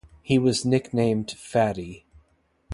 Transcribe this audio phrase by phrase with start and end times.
[0.23, 2.05] He was nicknamed "Fatty".